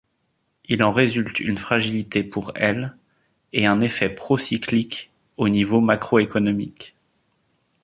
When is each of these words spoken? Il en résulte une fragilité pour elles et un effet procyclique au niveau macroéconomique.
Il 0.65 0.81
en 0.81 0.91
résulte 0.91 1.39
une 1.39 1.59
fragilité 1.59 2.23
pour 2.23 2.53
elles 2.55 2.97
et 3.53 3.67
un 3.67 3.81
effet 3.81 4.09
procyclique 4.09 5.11
au 5.37 5.47
niveau 5.47 5.79
macroéconomique. 5.79 6.95